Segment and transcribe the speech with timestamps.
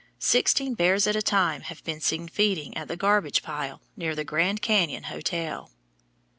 [0.17, 4.23] Sixteen bears at a time have been seen feeding at the garbage pile near the
[4.23, 5.69] Grand Cañon hotel.